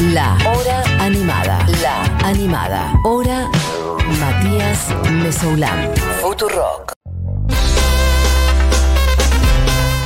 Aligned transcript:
La 0.00 0.38
Hora 0.46 0.84
Animada. 1.00 1.66
La 1.82 2.04
Animada. 2.24 2.92
Hora 3.02 3.50
Matías 4.20 4.86
Mesoulán. 5.10 5.90
Futurock. 6.22 6.92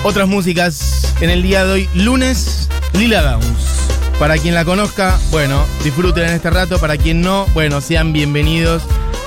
Otras 0.02 0.26
músicas 0.26 1.14
en 1.20 1.28
el 1.28 1.42
día 1.42 1.66
de 1.66 1.72
hoy, 1.72 1.90
lunes, 1.94 2.70
Lila 2.94 3.20
Downs. 3.20 3.88
Para 4.18 4.38
quien 4.38 4.54
la 4.54 4.64
conozca, 4.64 5.18
bueno, 5.30 5.62
disfruten 5.84 6.24
en 6.24 6.36
este 6.36 6.48
rato. 6.48 6.79
Para 6.79 6.96
quien 6.96 7.20
no, 7.20 7.45
bueno, 7.52 7.82
sean 7.82 8.14
bienvenidos 8.14 8.82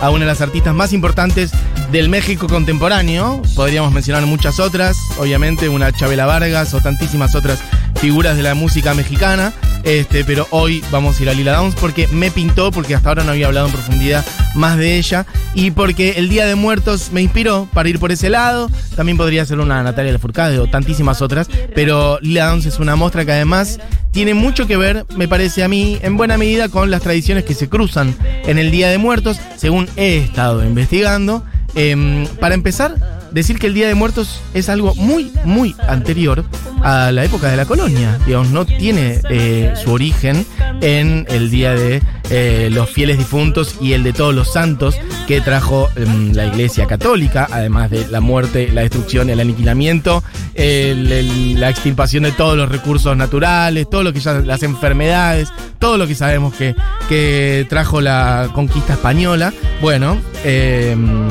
a 0.05 0.11
una 0.11 0.19
de 0.19 0.27
las 0.27 0.41
artistas 0.41 0.75
más 0.75 0.93
importantes 0.93 1.49
del 1.91 2.09
México 2.09 2.45
contemporáneo. 2.45 3.41
Podríamos 3.55 3.91
mencionar 3.91 4.23
muchas 4.27 4.59
otras, 4.59 4.95
obviamente, 5.17 5.67
una 5.67 5.91
Chabela 5.91 6.27
Vargas 6.27 6.75
o 6.75 6.79
tantísimas 6.79 7.33
otras 7.33 7.59
figuras 7.95 8.37
de 8.37 8.43
la 8.43 8.53
música 8.53 8.93
mexicana. 8.93 9.51
Este, 9.83 10.23
pero 10.23 10.47
hoy 10.51 10.83
vamos 10.91 11.19
a 11.19 11.23
ir 11.23 11.29
a 11.29 11.33
Lila 11.33 11.53
Downs 11.53 11.73
porque 11.73 12.07
me 12.07 12.29
pintó, 12.29 12.71
porque 12.71 12.93
hasta 12.93 13.09
ahora 13.09 13.23
no 13.23 13.31
había 13.31 13.47
hablado 13.47 13.65
en 13.65 13.73
profundidad 13.73 14.23
más 14.53 14.77
de 14.77 14.99
ella. 14.99 15.25
Y 15.55 15.71
porque 15.71 16.11
el 16.17 16.29
Día 16.29 16.45
de 16.45 16.53
Muertos 16.53 17.09
me 17.11 17.23
inspiró 17.23 17.67
para 17.73 17.89
ir 17.89 17.97
por 17.97 18.11
ese 18.11 18.29
lado. 18.29 18.69
También 18.95 19.17
podría 19.17 19.43
ser 19.43 19.59
una 19.59 19.81
Natalia 19.81 20.11
Lafourcade 20.11 20.59
o 20.59 20.67
tantísimas 20.67 21.23
otras. 21.23 21.49
Pero 21.73 22.19
Lila 22.21 22.49
Downs 22.49 22.67
es 22.67 22.77
una 22.77 22.95
muestra 22.95 23.25
que 23.25 23.31
además 23.31 23.79
tiene 24.15 24.33
mucho 24.33 24.65
que 24.65 24.77
ver, 24.77 25.05
me 25.17 25.27
parece 25.27 25.61
a 25.61 25.67
mí, 25.67 25.99
en 26.01 26.15
buena 26.15 26.37
medida 26.37 26.69
con 26.69 26.89
las 26.89 27.01
tradiciones 27.01 27.43
que 27.43 27.53
se 27.53 27.67
cruzan 27.67 28.15
en 28.45 28.57
el 28.57 28.71
Día 28.71 28.87
de 28.87 28.97
Muertos, 28.97 29.41
según 29.57 29.89
he 29.97 30.19
estado 30.19 30.63
investigando. 30.63 31.43
Em, 31.75 32.25
para 32.39 32.55
empezar, 32.55 32.95
decir 33.35 33.59
que 33.59 33.67
el 33.67 33.73
Día 33.73 33.87
de 33.87 33.95
Muertos 33.95 34.41
es 34.53 34.69
algo 34.69 34.95
muy, 34.95 35.29
muy 35.43 35.75
anterior 35.89 36.45
a 36.81 37.11
la 37.11 37.25
época 37.25 37.49
de 37.49 37.57
la 37.57 37.65
colonia. 37.65 38.17
Digamos, 38.25 38.49
no 38.49 38.65
tiene 38.65 39.19
eh, 39.29 39.73
su 39.75 39.91
origen 39.91 40.45
en 40.81 41.25
el 41.27 41.51
Día 41.51 41.73
de 41.75 42.01
eh, 42.29 42.69
los 42.71 42.89
Fieles 42.89 43.17
Difuntos 43.17 43.75
y 43.81 43.91
el 43.91 44.03
de 44.03 44.13
todos 44.13 44.33
los 44.33 44.53
santos 44.53 44.95
que 45.27 45.41
trajo 45.41 45.89
em, 45.97 46.31
la 46.31 46.45
Iglesia 46.45 46.87
Católica, 46.87 47.45
además 47.51 47.91
de 47.91 48.07
la 48.07 48.21
muerte, 48.21 48.69
la 48.71 48.81
destrucción, 48.81 49.29
el 49.29 49.41
aniquilamiento, 49.41 50.23
la 50.55 51.69
extirpación 51.69 52.23
de 52.23 52.31
todos 52.31 52.55
los 52.55 52.69
recursos 52.69 53.17
naturales, 53.17 53.89
todo 53.89 54.03
lo 54.03 54.13
que 54.13 54.21
ya, 54.21 54.33
las 54.35 54.63
enfermedades, 54.63 55.49
todo 55.77 55.97
lo 55.97 56.07
que 56.07 56.15
sabemos 56.15 56.53
que, 56.53 56.73
que 57.09 57.65
trajo 57.67 57.99
la 57.99 58.49
conquista 58.53 58.93
española. 58.93 59.53
Bueno, 59.81 60.21
em, 60.45 61.27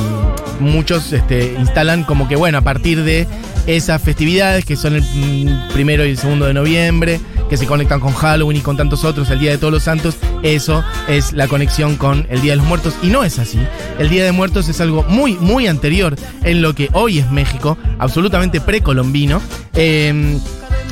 muchos 0.61 1.13
este, 1.13 1.55
instalan 1.59 2.05
como 2.05 2.29
que, 2.29 2.37
bueno, 2.37 2.59
a 2.59 2.61
partir 2.63 3.03
de 3.05 3.27
esas 3.67 4.03
festividades 4.03 4.65
que 4.65 4.77
son 4.77 4.95
el 4.95 5.03
mm, 5.03 5.73
primero 5.73 6.05
y 6.05 6.11
el 6.11 6.19
segundo 6.19 6.47
de 6.47 6.55
noviembre, 6.55 7.21
que 7.49 7.57
se 7.57 7.67
conectan 7.67 8.01
con 8.01 8.13
Halloween 8.15 8.59
y 8.59 8.61
con 8.61 8.77
tantos 8.77 9.05
otros, 9.05 9.31
el 9.31 9.39
Día 9.39 9.51
de 9.51 9.59
Todos 9.59 9.73
los 9.73 9.83
Santos, 9.83 10.17
eso 10.43 10.85
es 11.09 11.33
la 11.33 11.49
conexión 11.49 11.97
con 11.97 12.27
el 12.31 12.41
Día 12.41 12.53
de 12.53 12.57
los 12.57 12.67
Muertos. 12.67 12.95
Y 13.03 13.09
no 13.09 13.25
es 13.25 13.39
así. 13.39 13.59
El 13.99 14.09
Día 14.09 14.25
de 14.25 14.33
Muertos 14.33 14.69
es 14.69 14.81
algo 14.81 15.03
muy, 15.05 15.35
muy 15.35 15.67
anterior 15.67 16.17
en 16.43 16.63
lo 16.63 16.75
que 16.75 16.89
hoy 16.93 17.19
es 17.19 17.31
México, 17.31 17.79
absolutamente 17.99 18.61
precolombino. 18.61 19.41
eh, 19.75 20.39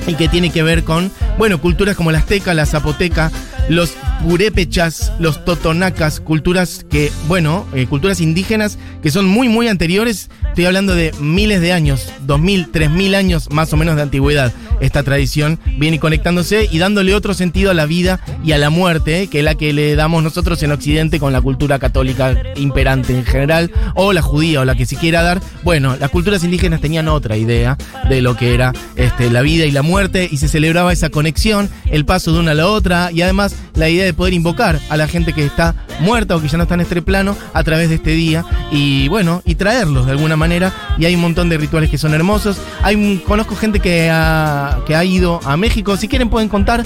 y 0.06 0.14
que 0.14 0.28
tiene 0.28 0.50
que 0.50 0.62
ver 0.62 0.84
con, 0.84 1.10
bueno, 1.38 1.60
culturas 1.60 1.96
como 1.96 2.10
la 2.12 2.18
azteca, 2.18 2.54
la 2.54 2.66
zapoteca, 2.66 3.30
los 3.68 3.94
purépechas, 4.22 5.12
los 5.18 5.44
totonacas, 5.44 6.20
culturas 6.20 6.84
que, 6.88 7.10
bueno, 7.28 7.66
eh, 7.74 7.86
culturas 7.86 8.20
indígenas 8.20 8.78
que 9.02 9.10
son 9.10 9.26
muy, 9.26 9.48
muy 9.48 9.68
anteriores. 9.68 10.30
Estoy 10.48 10.66
hablando 10.66 10.94
de 10.94 11.12
miles 11.20 11.60
de 11.60 11.72
años, 11.72 12.08
dos 12.20 12.38
mil, 12.38 12.68
tres 12.70 12.90
mil 12.90 13.14
años 13.14 13.48
más 13.50 13.72
o 13.72 13.76
menos 13.76 13.96
de 13.96 14.02
antigüedad. 14.02 14.52
Esta 14.80 15.02
tradición 15.02 15.58
viene 15.78 16.00
conectándose 16.00 16.68
y 16.70 16.78
dándole 16.78 17.14
otro 17.14 17.34
sentido 17.34 17.70
a 17.70 17.74
la 17.74 17.86
vida 17.86 18.20
y 18.44 18.52
a 18.52 18.58
la 18.58 18.68
muerte, 18.70 19.22
eh, 19.22 19.26
que 19.28 19.38
es 19.38 19.44
la 19.44 19.54
que 19.54 19.72
le 19.72 19.94
damos 19.94 20.22
nosotros 20.22 20.62
en 20.62 20.72
Occidente 20.72 21.20
con 21.20 21.32
la 21.32 21.40
cultura 21.40 21.78
católica 21.78 22.36
imperante 22.56 23.16
en 23.16 23.24
general, 23.24 23.70
o 23.94 24.12
la 24.12 24.22
judía, 24.22 24.60
o 24.60 24.64
la 24.64 24.74
que 24.74 24.86
se 24.86 24.96
quiera 24.96 25.22
dar. 25.22 25.40
Bueno, 25.62 25.96
las 25.98 26.10
culturas 26.10 26.44
indígenas 26.44 26.80
tenían 26.80 27.08
otra 27.08 27.36
idea 27.36 27.78
de 28.08 28.20
lo 28.20 28.36
que 28.36 28.54
era 28.54 28.72
este, 28.96 29.30
la 29.30 29.42
vida 29.42 29.64
y 29.66 29.70
la 29.70 29.82
muerte, 29.82 30.28
y 30.30 30.36
se 30.38 30.48
celebraba 30.48 30.92
esa 30.92 31.10
conexión, 31.10 31.70
el 31.90 32.04
paso 32.04 32.32
de 32.32 32.40
una 32.40 32.50
a 32.50 32.54
la 32.54 32.66
otra, 32.66 33.10
y 33.12 33.22
además 33.22 33.51
la 33.74 33.88
idea 33.88 34.04
de 34.04 34.14
poder 34.14 34.34
invocar 34.34 34.78
a 34.88 34.96
la 34.96 35.08
gente 35.08 35.32
que 35.32 35.44
está 35.44 35.74
muerta 36.00 36.36
o 36.36 36.40
que 36.40 36.48
ya 36.48 36.56
no 36.56 36.64
está 36.64 36.74
en 36.74 36.82
este 36.82 37.02
plano 37.02 37.36
a 37.52 37.64
través 37.64 37.88
de 37.88 37.96
este 37.96 38.10
día, 38.10 38.44
y 38.70 39.08
bueno, 39.08 39.42
y 39.44 39.54
traerlos 39.54 40.06
de 40.06 40.12
alguna 40.12 40.36
manera, 40.36 40.72
y 40.98 41.04
hay 41.04 41.14
un 41.14 41.20
montón 41.20 41.48
de 41.48 41.58
rituales 41.58 41.90
que 41.90 41.98
son 41.98 42.14
hermosos. 42.14 42.58
Hay 42.82 43.22
conozco 43.26 43.56
gente 43.56 43.80
que 43.80 44.10
ha, 44.10 44.80
que 44.86 44.94
ha 44.94 45.04
ido 45.04 45.40
a 45.44 45.56
México, 45.56 45.96
si 45.96 46.08
quieren 46.08 46.28
pueden 46.28 46.48
contar. 46.48 46.84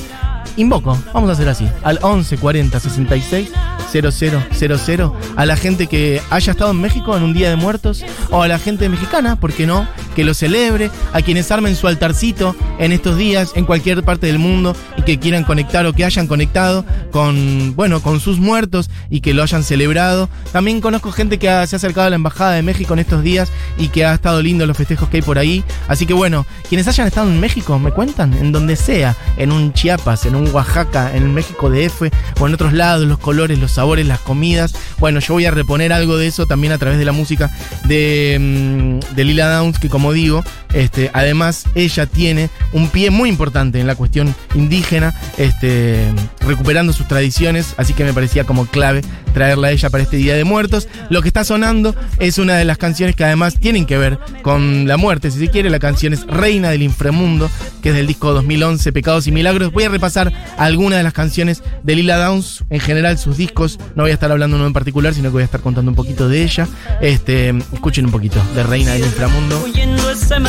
Invoco, 0.56 0.98
vamos 1.12 1.30
a 1.30 1.32
hacer 1.32 1.48
así, 1.48 1.68
al 1.82 1.98
11 2.02 2.38
40 2.38 2.80
66 2.80 3.50
0000 3.92 5.12
a 5.36 5.46
la 5.46 5.56
gente 5.56 5.86
que 5.86 6.20
haya 6.30 6.50
estado 6.50 6.70
en 6.72 6.80
México 6.80 7.16
en 7.16 7.22
un 7.22 7.32
día 7.32 7.50
de 7.50 7.56
muertos 7.56 8.04
o 8.30 8.42
a 8.42 8.48
la 8.48 8.58
gente 8.58 8.88
mexicana, 8.88 9.36
¿por 9.36 9.52
qué 9.52 9.66
no? 9.66 9.86
Que 10.14 10.24
lo 10.24 10.34
celebre, 10.34 10.90
a 11.12 11.22
quienes 11.22 11.50
armen 11.50 11.76
su 11.76 11.86
altarcito 11.86 12.56
en 12.78 12.92
estos 12.92 13.16
días 13.16 13.52
en 13.54 13.64
cualquier 13.64 14.02
parte 14.02 14.26
del 14.26 14.38
mundo 14.38 14.74
y 14.96 15.02
que 15.02 15.18
quieran 15.18 15.44
conectar 15.44 15.86
o 15.86 15.92
que 15.92 16.04
hayan 16.04 16.26
conectado 16.26 16.84
con, 17.10 17.74
bueno, 17.76 18.00
con 18.00 18.20
sus 18.20 18.38
muertos 18.38 18.90
y 19.10 19.20
que 19.20 19.34
lo 19.34 19.42
hayan 19.42 19.62
celebrado. 19.62 20.28
También 20.52 20.80
conozco 20.80 21.12
gente 21.12 21.38
que 21.38 21.46
se 21.46 21.52
ha 21.52 21.62
acercado 21.62 22.06
a 22.06 22.10
la 22.10 22.16
Embajada 22.16 22.52
de 22.52 22.62
México 22.62 22.94
en 22.94 23.00
estos 23.00 23.22
días 23.22 23.50
y 23.78 23.88
que 23.88 24.04
ha 24.04 24.14
estado 24.14 24.42
lindo 24.42 24.66
los 24.66 24.76
festejos 24.76 25.08
que 25.08 25.18
hay 25.18 25.22
por 25.22 25.38
ahí. 25.38 25.64
Así 25.88 26.06
que 26.06 26.14
bueno, 26.14 26.46
quienes 26.68 26.88
hayan 26.88 27.06
estado 27.06 27.28
en 27.28 27.40
México, 27.40 27.78
me 27.78 27.92
cuentan, 27.92 28.32
en 28.34 28.52
donde 28.52 28.76
sea, 28.76 29.16
en 29.36 29.52
un 29.52 29.72
Chiapas, 29.72 30.26
en 30.26 30.35
un 30.36 30.54
Oaxaca, 30.54 31.14
en 31.14 31.24
el 31.24 31.28
México 31.28 31.70
DF 31.70 32.02
o 32.40 32.46
en 32.46 32.54
otros 32.54 32.72
lados, 32.72 33.06
los 33.06 33.18
colores, 33.18 33.58
los 33.58 33.72
sabores, 33.72 34.06
las 34.06 34.20
comidas. 34.20 34.74
Bueno, 34.98 35.20
yo 35.20 35.34
voy 35.34 35.46
a 35.46 35.50
reponer 35.50 35.92
algo 35.92 36.16
de 36.16 36.26
eso 36.26 36.46
también 36.46 36.72
a 36.72 36.78
través 36.78 36.98
de 36.98 37.04
la 37.04 37.12
música 37.12 37.50
de, 37.84 38.36
mm, 38.40 39.14
de 39.14 39.24
Lila 39.24 39.50
Downs, 39.50 39.78
que 39.78 39.88
como 39.88 40.12
digo, 40.12 40.44
este, 40.72 41.10
además 41.12 41.64
ella 41.74 42.06
tiene 42.06 42.50
un 42.72 42.88
pie 42.88 43.10
muy 43.10 43.28
importante 43.28 43.80
en 43.80 43.86
la 43.86 43.94
cuestión 43.94 44.34
indígena, 44.54 45.14
este, 45.38 46.12
recuperando 46.40 46.92
sus 46.92 47.08
tradiciones, 47.08 47.74
así 47.76 47.92
que 47.94 48.04
me 48.04 48.12
parecía 48.12 48.44
como 48.44 48.66
clave 48.66 49.02
traerla 49.34 49.68
a 49.68 49.70
ella 49.70 49.90
para 49.90 50.02
este 50.02 50.16
Día 50.16 50.34
de 50.34 50.44
Muertos. 50.44 50.88
Lo 51.10 51.20
que 51.20 51.28
está 51.28 51.44
sonando 51.44 51.94
es 52.18 52.38
una 52.38 52.56
de 52.56 52.64
las 52.64 52.78
canciones 52.78 53.14
que 53.16 53.24
además 53.24 53.58
tienen 53.60 53.86
que 53.86 53.98
ver 53.98 54.18
con 54.42 54.86
la 54.88 54.96
muerte, 54.96 55.30
si 55.30 55.38
se 55.38 55.48
quiere, 55.48 55.70
la 55.70 55.78
canción 55.78 56.12
es 56.12 56.26
Reina 56.26 56.70
del 56.70 56.82
Inframundo, 56.82 57.50
que 57.82 57.90
es 57.90 57.94
del 57.94 58.06
disco 58.06 58.32
2011, 58.32 58.92
Pecados 58.92 59.26
y 59.26 59.32
Milagros. 59.32 59.72
Voy 59.72 59.84
a 59.84 59.88
repasar 59.88 60.32
algunas 60.56 60.98
de 60.98 61.02
las 61.02 61.12
canciones 61.12 61.62
de 61.82 61.94
Lila 61.94 62.16
Downs, 62.16 62.64
en 62.70 62.80
general 62.80 63.18
sus 63.18 63.36
discos, 63.36 63.78
no 63.94 64.02
voy 64.04 64.10
a 64.10 64.14
estar 64.14 64.32
hablando 64.32 64.56
uno 64.56 64.66
en 64.66 64.72
particular, 64.72 65.14
sino 65.14 65.28
que 65.28 65.34
voy 65.34 65.42
a 65.42 65.46
estar 65.46 65.60
contando 65.60 65.90
un 65.90 65.96
poquito 65.96 66.28
de 66.28 66.42
ella. 66.42 66.66
Este, 67.00 67.50
escuchen 67.72 68.06
un 68.06 68.12
poquito 68.12 68.42
de 68.54 68.62
Reina 68.62 68.92
del 68.92 69.04
Inframundo. 69.04 69.62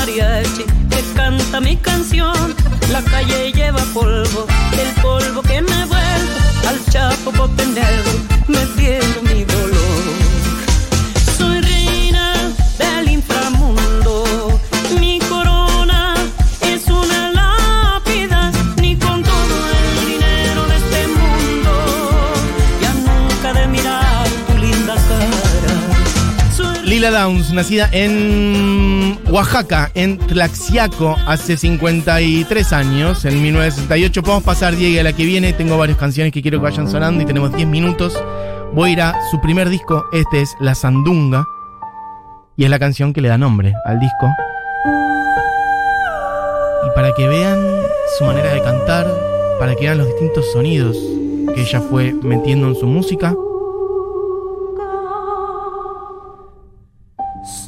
Mariachi 0.07 0.63
que 0.89 1.03
canta 1.15 1.59
mi 1.59 1.75
canción, 1.75 2.55
la 2.93 3.01
calle 3.01 3.51
lleva 3.51 3.83
polvo, 3.93 4.47
el 4.71 5.01
polvo 5.01 5.41
que 5.41 5.61
me 5.61 5.85
vuelve 5.85 6.37
al 6.65 6.79
chapo 6.89 7.31
negro, 7.57 8.11
metiendo 8.47 9.21
mi 9.23 9.43
dolor. 9.43 9.56
Soy 9.56 9.56
Lila 26.97 27.11
Downs, 27.11 27.53
nacida 27.53 27.87
en 27.91 29.19
Oaxaca, 29.29 29.91
en 29.93 30.17
Tlaxiaco, 30.17 31.15
hace 31.27 31.55
53 31.55 32.73
años, 32.73 33.23
en 33.23 33.39
1968. 33.39 34.23
Podemos 34.23 34.43
pasar, 34.43 34.75
Diego, 34.75 34.99
a 35.01 35.03
la 35.03 35.13
que 35.13 35.23
viene. 35.23 35.53
Tengo 35.53 35.77
varias 35.77 35.99
canciones 35.99 36.33
que 36.33 36.41
quiero 36.41 36.57
que 36.57 36.63
vayan 36.63 36.89
sonando 36.89 37.21
y 37.21 37.27
tenemos 37.27 37.55
10 37.55 37.67
minutos. 37.67 38.19
Voy 38.73 38.89
a 38.89 38.93
ir 38.93 39.01
a 39.01 39.15
su 39.29 39.39
primer 39.39 39.69
disco, 39.69 40.07
este 40.11 40.41
es 40.41 40.55
La 40.59 40.73
Sandunga, 40.73 41.45
y 42.55 42.63
es 42.63 42.69
la 42.71 42.79
canción 42.79 43.13
que 43.13 43.21
le 43.21 43.27
da 43.27 43.37
nombre 43.37 43.75
al 43.85 43.99
disco. 43.99 44.27
Y 46.83 46.95
para 46.95 47.13
que 47.13 47.27
vean 47.27 47.59
su 48.17 48.25
manera 48.25 48.51
de 48.51 48.63
cantar, 48.63 49.05
para 49.59 49.75
que 49.75 49.81
vean 49.81 49.99
los 49.99 50.07
distintos 50.07 50.51
sonidos 50.51 50.97
que 51.53 51.61
ella 51.61 51.79
fue 51.79 52.11
metiendo 52.23 52.69
en 52.69 52.75
su 52.75 52.87
música, 52.87 53.35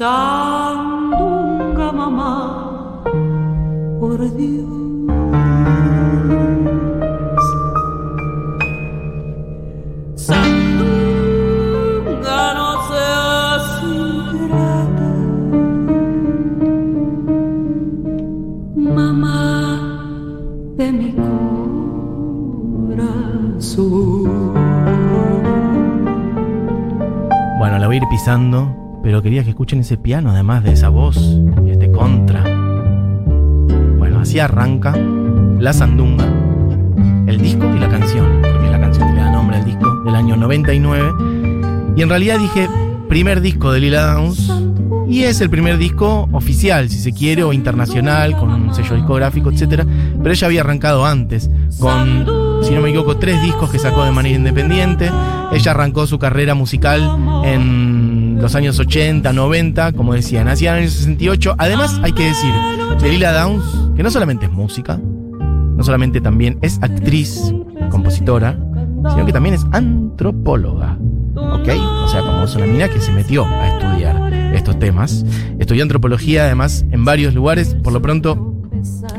Sandunga 0.00 1.92
mamá, 1.92 3.02
por 4.00 4.18
Dios. 4.34 4.64
Sandunga 10.14 11.34
no 12.54 12.68
seas 12.88 13.64
ingrata, 13.84 15.12
mamá 18.96 19.42
de 20.78 20.92
mi 20.92 21.12
corazón. 22.96 24.54
Bueno, 27.58 27.74
la 27.78 27.86
voy 27.86 27.96
a 27.96 27.98
ir 27.98 28.08
pisando, 28.08 28.79
pero 29.02 29.22
quería 29.22 29.44
que 29.44 29.50
escuchen 29.50 29.80
ese 29.80 29.96
piano, 29.96 30.30
además 30.30 30.64
de 30.64 30.72
esa 30.72 30.88
voz 30.88 31.16
y 31.66 31.70
este 31.70 31.90
contra. 31.90 32.42
Bueno, 33.98 34.20
así 34.20 34.38
arranca 34.38 34.96
la 34.96 35.72
sandunga, 35.72 36.26
el 37.26 37.40
disco 37.40 37.66
y 37.74 37.78
la 37.78 37.88
canción, 37.88 38.40
porque 38.42 38.70
la 38.70 38.80
canción 38.80 39.14
le 39.14 39.20
da 39.20 39.30
nombre 39.30 39.56
al 39.56 39.64
disco 39.64 40.02
del 40.04 40.14
año 40.14 40.36
99. 40.36 41.12
Y 41.96 42.02
en 42.02 42.08
realidad 42.08 42.38
dije 42.38 42.68
primer 43.08 43.40
disco 43.40 43.72
de 43.72 43.80
Lila 43.80 44.12
Downs 44.12 44.52
y 45.08 45.24
es 45.24 45.40
el 45.40 45.50
primer 45.50 45.76
disco 45.76 46.28
oficial, 46.30 46.88
si 46.88 46.98
se 46.98 47.12
quiere, 47.12 47.42
o 47.42 47.52
internacional, 47.52 48.36
con 48.36 48.50
un 48.50 48.72
sello 48.72 48.94
discográfico, 48.94 49.50
etc. 49.50 49.84
Pero 50.22 50.30
ella 50.30 50.46
había 50.46 50.60
arrancado 50.60 51.04
antes, 51.04 51.50
con, 51.80 52.24
si 52.62 52.74
no 52.74 52.80
me 52.80 52.90
equivoco, 52.90 53.16
tres 53.16 53.42
discos 53.42 53.70
que 53.70 53.78
sacó 53.78 54.04
de 54.04 54.12
manera 54.12 54.36
independiente. 54.36 55.10
Ella 55.52 55.70
arrancó 55.72 56.06
su 56.06 56.18
carrera 56.18 56.54
musical 56.54 57.00
en 57.44 58.38
los 58.40 58.54
años 58.54 58.78
80, 58.78 59.32
90, 59.32 59.92
como 59.92 60.14
decía, 60.14 60.44
nacía 60.44 60.70
en 60.70 60.76
el 60.76 60.82
año 60.84 60.90
68. 60.90 61.54
Además, 61.58 62.00
hay 62.02 62.12
que 62.12 62.24
decir 62.24 62.52
de 63.00 63.08
Lila 63.08 63.32
Downs, 63.32 63.64
que 63.96 64.02
no 64.02 64.10
solamente 64.10 64.46
es 64.46 64.52
música, 64.52 64.98
no 64.98 65.82
solamente 65.82 66.20
también 66.20 66.58
es 66.62 66.78
actriz, 66.82 67.52
compositora, 67.90 68.58
sino 69.10 69.24
que 69.26 69.32
también 69.32 69.54
es 69.54 69.66
antropóloga. 69.72 70.98
¿Ok? 71.34 71.68
O 72.04 72.08
sea, 72.08 72.20
como 72.20 72.44
es 72.44 72.54
una 72.54 72.66
mina 72.66 72.88
que 72.88 73.00
se 73.00 73.12
metió 73.12 73.44
a 73.44 73.68
estudiar 73.68 74.32
estos 74.54 74.78
temas. 74.78 75.24
Estudió 75.58 75.82
antropología 75.82 76.44
además 76.44 76.84
en 76.90 77.04
varios 77.04 77.34
lugares, 77.34 77.74
por 77.82 77.92
lo 77.92 78.02
pronto 78.02 78.54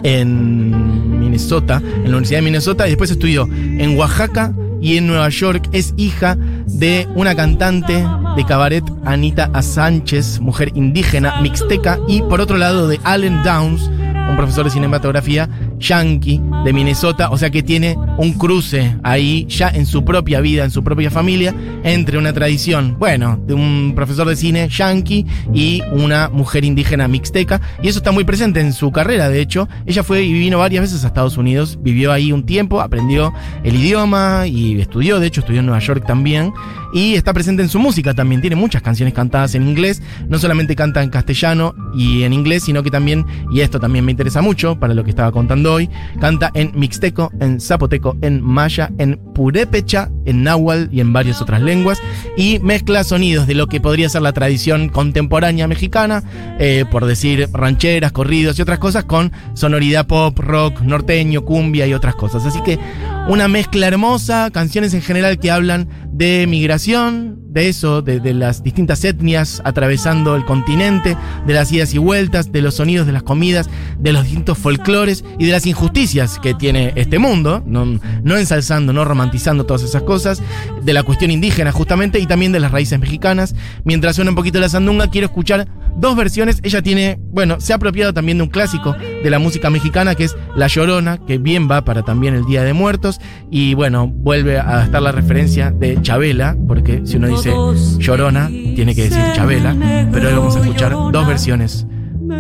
en 0.04 1.20
Minnesota, 1.32 1.82
en 1.82 2.04
la 2.04 2.10
Universidad 2.10 2.40
de 2.40 2.44
Minnesota, 2.44 2.88
y 2.88 2.90
después 2.92 3.10
estudió 3.10 3.48
en 3.54 3.98
Oaxaca 3.98 4.54
y 4.82 4.98
en 4.98 5.08
Nueva 5.08 5.30
York. 5.30 5.70
Es 5.72 5.94
hija 5.96 6.36
de 6.68 7.08
una 7.16 7.36
cantante 7.36 8.06
de 8.36 8.46
cabaret, 8.46 8.84
Anita 9.06 9.50
A. 9.54 9.62
Sánchez, 9.62 10.42
mujer 10.42 10.72
indígena, 10.76 11.40
mixteca, 11.42 12.00
y 12.08 12.22
por 12.24 12.42
otro 12.42 12.58
lado 12.58 12.90
de 12.90 13.00
Allen 13.04 13.42
Downs, 13.44 13.90
un 14.30 14.36
profesor 14.36 14.66
de 14.66 14.72
cinematografía 14.72 15.50
yankee 15.82 16.42
de 16.64 16.74
Minnesota, 16.74 17.30
o 17.32 17.38
sea 17.38 17.50
que 17.50 17.64
tiene 17.64 17.98
un 18.18 18.34
cruce 18.34 18.96
ahí 19.04 19.46
ya 19.50 19.70
en 19.70 19.86
su 19.86 20.06
propia 20.06 20.40
vida, 20.40 20.64
en 20.64 20.72
su 20.72 20.84
propia 20.84 21.12
familia, 21.12 21.54
entre 21.84 22.18
una 22.18 22.34
tradición, 22.34 22.98
bueno, 23.00 23.40
de 23.46 23.54
un 23.54 23.94
profesor 23.96 24.28
de 24.28 24.36
cine 24.36 24.70
yankee 24.70 25.26
y 25.54 25.82
una 25.92 26.30
mujer 26.30 26.64
indígena 26.64 27.08
mixteca, 27.08 27.60
y 27.82 27.88
eso 27.88 28.00
está 28.00 28.12
muy 28.12 28.24
presente 28.24 28.60
en 28.60 28.74
su 28.74 28.92
carrera, 28.92 29.30
de 29.30 29.42
hecho, 29.42 29.68
ella 29.86 30.04
fue 30.04 30.24
y 30.24 30.34
vino 30.34 30.60
varias 30.60 30.82
veces 30.84 31.04
a 31.04 31.08
Estados 31.08 31.38
Unidos, 31.38 31.80
vivió 31.82 32.12
ahí 32.12 32.32
un 32.32 32.46
tiempo, 32.46 32.82
aprendió 32.82 33.34
el 33.64 33.76
idioma 33.76 34.48
y 34.48 34.80
estudió, 34.80 35.20
de 35.20 35.28
hecho 35.28 35.42
estudió 35.42 35.60
en 35.60 35.66
Nueva 35.66 35.80
York 35.80 36.06
también, 36.06 36.54
y 36.94 37.16
está 37.16 37.34
presente 37.34 37.62
en 37.62 37.70
su 37.70 37.80
música 37.80 38.14
también, 38.14 38.42
tiene 38.42 38.56
muchas 38.56 38.82
canciones 38.82 39.14
cantadas 39.14 39.56
en 39.56 39.68
inglés, 39.68 40.02
no 40.28 40.40
solamente 40.40 40.76
canta 40.76 41.04
en 41.04 41.10
castellano 41.10 41.74
y 41.94 42.24
en 42.24 42.34
inglés, 42.34 42.64
sino 42.64 42.84
que 42.84 42.92
también, 42.92 43.26
y 43.52 43.62
esto 43.62 43.80
también 43.80 44.06
me 44.06 44.12
interesa 44.12 44.42
mucho 44.42 44.80
para 44.80 44.94
lo 44.94 45.04
que 45.04 45.10
estaba 45.10 45.32
contando 45.32 45.74
hoy, 45.74 45.90
canta 46.20 46.52
en 46.54 46.72
mixteco, 46.76 47.32
en 47.40 47.60
zapoteco, 47.60 48.18
en 48.22 48.42
maya, 48.42 48.92
en 48.98 49.20
purépecha, 49.34 50.10
en 50.26 50.44
náhuatl 50.44 50.94
y 50.94 51.00
en 51.00 51.14
varias 51.14 51.42
otras 51.42 51.62
lenguas, 51.62 52.00
y 52.38 52.60
mezcla 52.60 53.04
sonidos 53.04 53.48
de 53.48 53.56
lo 53.56 53.68
que 53.68 53.82
podría 53.82 54.10
ser 54.10 54.22
la 54.22 54.34
tradición 54.34 54.90
contemporánea 54.90 55.68
mexicana, 55.68 56.24
eh, 56.60 56.86
por 56.90 57.06
decir 57.06 57.48
rancheras, 57.54 58.12
corridos 58.12 58.58
y 58.60 58.62
otras 58.62 58.80
cosas, 58.80 59.06
con 59.06 59.32
sonoridad 59.54 60.08
pop, 60.08 60.38
rock, 60.40 60.82
norteño, 60.82 61.44
cumbia 61.44 61.88
y 61.88 61.94
otras 61.94 62.16
cosas. 62.16 62.46
Así 62.46 62.62
que 62.64 62.80
una 63.28 63.48
mezcla 63.48 63.88
hermosa, 63.88 64.50
canciones 64.52 64.94
en 64.94 65.02
general 65.02 65.40
que 65.40 65.52
hablan 65.52 65.88
de 66.12 66.46
migración, 66.48 67.40
de 67.52 67.70
eso, 67.70 68.02
de, 68.02 68.34
las 68.34 68.64
distintas 68.64 69.04
etnias 69.04 69.62
atravesando 69.66 70.36
el 70.36 70.46
continente, 70.46 71.18
de 71.46 71.54
las 71.54 71.72
idas 71.72 71.94
y 71.94 71.98
vueltas, 71.98 72.52
de 72.52 72.62
los 72.62 72.76
sonidos 72.76 73.08
de 73.08 73.14
las 73.14 73.24
comidas, 73.24 73.70
de 74.00 74.14
los 74.14 74.24
distintos 74.24 74.58
folclores 74.58 75.24
y 75.38 75.46
de 75.46 75.52
las 75.52 75.66
injusticias 75.66 76.40
que 76.40 76.54
tiene 76.54 76.94
este 76.96 77.20
mundo, 77.20 77.64
no, 77.66 77.86
no 78.24 78.38
ensalzando, 78.38 78.94
no 78.94 79.06
romantizando 79.06 79.66
todas 79.66 79.84
esas 79.84 80.04
cosas, 80.04 80.42
de 80.82 80.94
la 80.94 81.04
cuestión 81.04 81.32
indígena 81.32 81.72
justamente 81.72 82.20
y 82.20 82.26
también 82.26 82.52
de 82.52 82.60
las 82.60 82.72
raíces 82.72 83.00
mexicanas. 83.00 83.56
Mientras 83.84 84.16
suena 84.16 84.32
un 84.32 84.36
poquito 84.36 84.60
la 84.60 84.70
sandunga, 84.70 85.10
quiero 85.10 85.28
escuchar 85.28 85.68
dos 85.96 86.16
versiones. 86.16 86.60
Ella 86.64 86.82
tiene, 86.82 87.20
bueno, 87.32 87.60
se 87.60 87.74
ha 87.74 87.76
apropiado 87.78 88.14
también 88.14 88.38
de 88.38 88.44
un 88.44 88.50
clásico 88.50 88.94
de 88.94 89.30
la 89.30 89.40
música 89.40 89.70
mexicana 89.70 90.16
que 90.16 90.26
es 90.26 90.36
La 90.56 90.68
Llorona, 90.68 91.18
que 91.26 91.38
bien 91.38 91.70
va 91.70 91.84
para 91.84 92.04
también 92.04 92.34
el 92.34 92.46
Día 92.46 92.64
de 92.64 92.74
Muertos. 92.74 93.20
Y 93.50 93.74
bueno, 93.74 94.08
vuelve 94.08 94.60
a 94.60 94.84
estar 94.84 95.02
la 95.02 95.12
referencia 95.12 95.72
de 95.72 96.01
Chabela, 96.02 96.56
porque 96.68 97.02
si 97.06 97.18
uno 97.18 97.28
dice 97.28 97.54
Llorona, 98.00 98.48
tiene 98.48 98.96
que 98.96 99.04
decir 99.04 99.22
Chabela. 99.34 99.76
Pero 100.12 100.28
hoy 100.28 100.36
vamos 100.36 100.56
a 100.56 100.60
escuchar 100.60 100.92
dos 100.92 101.28
versiones 101.28 101.86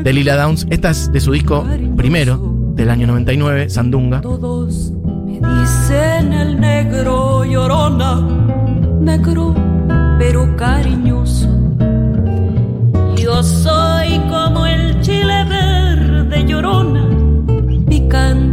de 0.04 0.13
Lila 0.13 0.36
Downs. 0.36 0.68
Esta 0.69 0.90
es 0.90 1.12
de 1.12 1.19
su 1.19 1.31
disco 1.31 1.66
primero, 1.96 2.74
del 2.75 2.90
año 2.90 3.08
99, 3.08 3.69
Sandunga. 3.69 4.22
Todos 4.22 4.92
me 5.25 5.34
dicen 5.34 6.34
el 6.34 6.60
negro 6.60 7.46
llorona, 7.46 8.22
negro 9.00 9.54
pero 10.18 10.56
cariñoso. 10.56 11.50
Yo 13.18 13.44
soy 13.44 14.19
como 14.30 14.66
el 14.66 15.00
chile 15.02 15.46
verde 15.46 16.46
llorona, 16.46 17.08
picante 17.88 18.50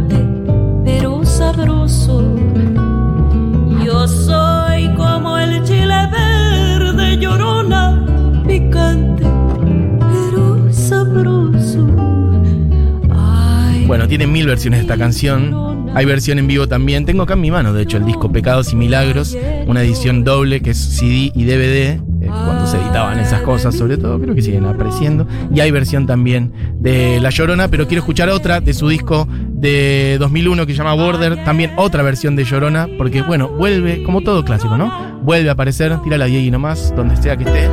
tiene 14.09 14.25
mil 14.25 14.47
versiones 14.47 14.79
de 14.79 14.81
esta 14.81 14.97
canción. 14.97 15.87
Hay 15.93 16.05
versión 16.05 16.39
en 16.39 16.47
vivo 16.47 16.67
también. 16.67 17.05
Tengo 17.05 17.23
acá 17.23 17.35
en 17.35 17.41
mi 17.41 17.51
mano, 17.51 17.73
de 17.73 17.83
hecho, 17.83 17.97
el 17.97 18.05
disco 18.05 18.31
Pecados 18.31 18.73
y 18.73 18.75
Milagros, 18.75 19.37
una 19.67 19.81
edición 19.83 20.23
doble 20.23 20.61
que 20.61 20.71
es 20.71 20.77
CD 20.77 21.31
y 21.33 21.43
DVD, 21.45 21.91
eh, 21.91 22.01
cuando 22.21 22.65
se 22.65 22.77
editaban 22.77 23.19
esas 23.19 23.41
cosas, 23.41 23.75
sobre 23.75 23.97
todo, 23.97 24.19
creo 24.19 24.33
que 24.33 24.41
siguen 24.41 24.65
apareciendo. 24.65 25.27
Y 25.53 25.59
hay 25.59 25.69
versión 25.69 26.07
también 26.07 26.51
de 26.79 27.19
La 27.21 27.29
Llorona, 27.29 27.67
pero 27.67 27.87
quiero 27.87 27.99
escuchar 27.99 28.29
otra 28.29 28.61
de 28.61 28.73
su 28.73 28.89
disco 28.89 29.27
de 29.29 30.17
2001 30.19 30.65
que 30.65 30.73
se 30.73 30.79
llama 30.79 30.95
Border, 30.95 31.43
también 31.45 31.71
otra 31.77 32.01
versión 32.01 32.35
de 32.35 32.45
Llorona, 32.45 32.87
porque 32.97 33.21
bueno, 33.21 33.49
vuelve, 33.49 34.01
como 34.03 34.21
todo 34.21 34.43
clásico, 34.43 34.75
¿no? 34.75 35.19
Vuelve 35.21 35.49
a 35.49 35.53
aparecer, 35.53 35.95
tira 36.01 36.17
la 36.17 36.25
Diegui 36.25 36.49
nomás, 36.49 36.93
donde 36.95 37.15
sea 37.15 37.37
que 37.37 37.43
esté. 37.43 37.69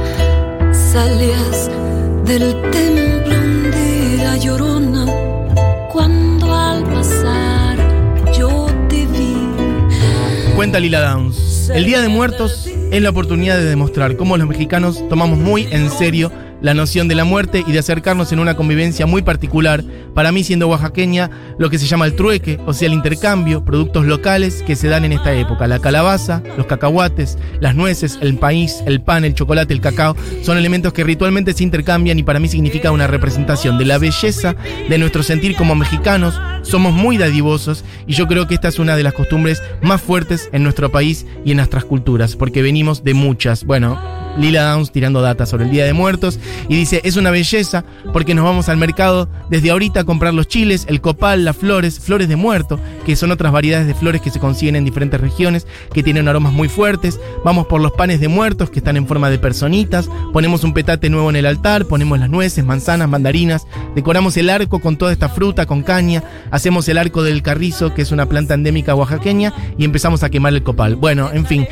Salías 0.73 1.71
del 2.27 2.55
templo 2.71 3.35
un 3.37 3.71
día 3.71 4.37
llorona 4.37 4.96
Cuenta 10.57 10.81
Lila 10.81 11.03
Downs. 11.03 11.71
El 11.75 11.85
Día 11.85 12.01
de 12.01 12.09
Muertos 12.09 12.67
es 12.91 13.03
la 13.03 13.11
oportunidad 13.11 13.59
de 13.59 13.67
demostrar 13.67 14.17
cómo 14.17 14.39
los 14.39 14.49
mexicanos 14.49 15.07
tomamos 15.07 15.39
muy 15.39 15.69
en 15.71 15.91
serio 15.91 16.33
la 16.63 16.73
noción 16.73 17.09
de 17.09 17.15
la 17.15 17.25
muerte 17.25 17.63
y 17.67 17.73
de 17.73 17.79
acercarnos 17.79 18.33
en 18.33 18.39
una 18.39 18.57
convivencia 18.57 19.05
muy 19.05 19.21
particular, 19.21 19.85
para 20.15 20.33
mí 20.33 20.43
siendo 20.43 20.69
oaxaqueña, 20.69 21.31
lo 21.59 21.69
que 21.69 21.79
se 21.79 21.87
llama 21.87 22.07
el 22.07 22.17
trueque, 22.17 22.59
o 22.65 22.73
sea, 22.73 22.87
el 22.87 22.95
intercambio, 22.95 23.67
productos 23.67 24.07
locales 24.07 24.63
que 24.63 24.77
se 24.77 24.89
dan 24.89 25.05
en 25.05 25.13
esta 25.13 25.35
época. 25.35 25.67
La 25.67 25.79
calabaza, 25.79 26.43
los 26.57 26.65
cacahuates, 26.65 27.37
las 27.61 27.75
nueces, 27.75 28.19
el 28.23 28.39
país, 28.39 28.83
el 28.87 29.03
pan, 29.03 29.27
el 29.27 29.35
chocolate, 29.35 29.75
el 29.75 29.83
cacao, 29.83 30.17
son 30.43 30.57
elementos 30.57 30.95
que 30.95 31.05
ritualmente 31.05 31.53
se 31.53 31.65
intercambian 31.65 32.19
y 32.19 32.23
para 32.23 32.41
mí 32.41 32.49
significa 32.49 32.91
una 32.91 33.07
representación 33.07 33.77
de 33.77 33.85
la 33.85 33.99
belleza 33.99 34.57
de 34.89 34.97
nuestro 34.97 35.23
sentir 35.23 35.55
como 35.55 35.75
mexicanos. 35.75 36.41
Somos 36.67 36.93
muy 36.93 37.17
dadivosos 37.17 37.85
y 38.09 38.15
yo 38.15 38.27
creo 38.27 38.49
que 38.49 38.55
esta 38.55 38.67
es 38.67 38.81
una 38.81 38.97
de 38.97 39.05
las 39.05 39.15
costumbres 39.15 39.63
más 39.83 40.03
fuertes 40.03 40.51
en 40.53 40.65
nuestro 40.65 40.91
país 40.91 41.25
y 41.45 41.53
en 41.53 41.59
nuestras 41.59 41.85
culturas, 41.85 42.35
porque 42.35 42.61
venimos 42.61 43.05
de 43.05 43.15
muchas. 43.15 43.65
Bueno, 43.65 43.97
Lila 44.37 44.71
Downs 44.71 44.91
tirando 44.91 45.23
data 45.23 45.47
sobre 45.47 45.65
el 45.65 45.71
Día 45.71 45.85
de 45.85 45.93
Muertos 45.93 46.39
y 46.69 46.77
dice, 46.77 47.01
es 47.05 47.17
una 47.17 47.31
belleza 47.31 47.85
porque 48.13 48.35
nos 48.35 48.45
vamos 48.45 48.69
al 48.69 48.77
mercado 48.77 49.29
desde 49.49 49.71
ahorita 49.71 50.01
a 50.01 50.05
comprar 50.05 50.35
los 50.35 50.49
chiles, 50.49 50.87
el 50.89 51.01
copal, 51.01 51.45
las 51.45 51.57
flores, 51.57 52.01
flores 52.01 52.29
de 52.29 52.37
muerto, 52.37 52.79
que 53.05 53.17
son 53.17 53.31
otras 53.31 53.53
variedades 53.53 53.87
de 53.87 53.95
flores 53.95 54.21
que 54.21 54.31
se 54.31 54.41
consiguen 54.41 54.77
en 54.77 54.85
diferentes 54.85 55.21
regiones, 55.21 55.67
que 55.93 56.03
tienen 56.03 56.29
aromas 56.29 56.53
muy 56.53 56.69
fuertes. 56.69 57.21
Vamos 57.45 57.67
por 57.67 57.81
los 57.81 57.93
panes 57.93 58.21
de 58.21 58.29
muertos 58.29 58.71
que 58.71 58.81
están 58.81 58.97
en 58.97 59.07
forma 59.07 59.31
de 59.31 59.39
personitas, 59.39 60.11
ponemos 60.33 60.65
un 60.65 60.75
petate 60.75 61.11
nuevo 61.11 61.31
en 61.31 61.37
el 61.37 61.47
altar, 61.47 61.87
ponemos 61.87 62.19
las 62.19 62.29
nueces, 62.29 62.65
manzanas, 62.65 63.09
mandarinas, 63.09 63.67
decoramos 63.95 64.37
el 64.37 64.51
arco 64.51 64.81
con 64.81 64.97
toda 64.97 65.13
esta 65.13 65.29
fruta, 65.29 65.67
con 65.67 65.83
caña, 65.83 66.23
hacemos 66.57 66.89
el 66.89 66.97
arco 66.97 67.23
del 67.23 67.43
carrizo, 67.43 67.93
que 67.93 68.03
es 68.03 68.13
una 68.13 68.27
planta 68.27 68.55
endémica 68.55 68.95
oaxaqueña, 68.95 69.53
y 69.77 69.85
empezamos 69.85 70.23
a 70.23 70.31
quemar 70.31 70.55
el 70.55 70.63
copal. 70.63 70.97
Bueno, 70.97 71.31
en 71.33 71.47
fin. 71.47 71.69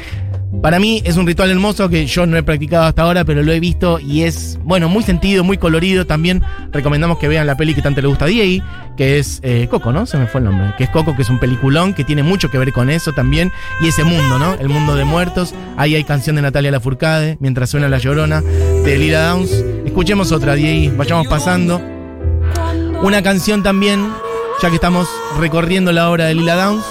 Para 0.62 0.78
mí 0.78 1.02
es 1.04 1.16
un 1.16 1.26
ritual 1.26 1.50
hermoso 1.50 1.88
que 1.88 2.06
yo 2.06 2.26
no 2.26 2.36
he 2.36 2.42
practicado 2.42 2.84
hasta 2.84 3.02
ahora, 3.02 3.24
pero 3.24 3.42
lo 3.42 3.50
he 3.50 3.58
visto 3.58 3.98
y 3.98 4.22
es, 4.22 4.58
bueno, 4.62 4.88
muy 4.88 5.02
sentido, 5.02 5.42
muy 5.42 5.58
colorido. 5.58 6.06
También 6.06 6.42
recomendamos 6.70 7.18
que 7.18 7.26
vean 7.26 7.46
la 7.46 7.56
peli 7.56 7.74
que 7.74 7.82
tanto 7.82 8.00
le 8.00 8.06
gusta 8.06 8.26
a 8.26 8.28
Diego, 8.28 8.64
que 8.96 9.18
es 9.18 9.40
eh, 9.42 9.66
Coco, 9.68 9.90
¿no? 9.90 10.06
Se 10.06 10.16
me 10.16 10.26
fue 10.26 10.40
el 10.40 10.44
nombre. 10.44 10.72
Que 10.78 10.84
es 10.84 10.90
Coco, 10.90 11.16
que 11.16 11.22
es 11.22 11.28
un 11.28 11.40
peliculón 11.40 11.92
que 11.92 12.04
tiene 12.04 12.22
mucho 12.22 12.50
que 12.50 12.58
ver 12.58 12.72
con 12.72 12.88
eso 12.88 13.12
también. 13.12 13.50
Y 13.80 13.88
ese 13.88 14.04
mundo, 14.04 14.38
¿no? 14.38 14.54
El 14.54 14.68
mundo 14.68 14.94
de 14.94 15.04
muertos. 15.04 15.54
Ahí 15.76 15.96
hay 15.96 16.04
canción 16.04 16.36
de 16.36 16.42
Natalia 16.42 16.70
Lafourcade, 16.70 17.36
mientras 17.40 17.70
suena 17.70 17.88
La 17.88 17.98
Llorona, 17.98 18.40
de 18.40 18.96
Lila 18.96 19.28
Downs. 19.30 19.50
Escuchemos 19.84 20.30
otra, 20.30 20.54
Diego, 20.54 20.96
vayamos 20.96 21.26
pasando. 21.26 21.82
Una 23.02 23.22
canción 23.22 23.62
también, 23.62 24.08
ya 24.62 24.68
que 24.70 24.76
estamos 24.76 25.08
recorriendo 25.38 25.92
la 25.92 26.10
obra 26.10 26.26
de 26.26 26.34
Lila 26.34 26.54
Downs. 26.56 26.84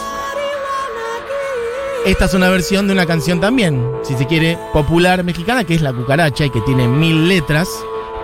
Esta 2.06 2.26
es 2.26 2.34
una 2.34 2.50
versión 2.50 2.88
de 2.88 2.94
una 2.94 3.06
canción 3.06 3.40
también, 3.40 3.82
si 4.04 4.16
se 4.16 4.28
quiere, 4.28 4.58
popular 4.74 5.24
mexicana, 5.24 5.64
que 5.64 5.74
es 5.76 5.82
La 5.82 5.94
Cucaracha 5.94 6.46
y 6.46 6.50
que 6.50 6.60
tiene 6.62 6.88
mil 6.88 7.28
letras. 7.30 7.70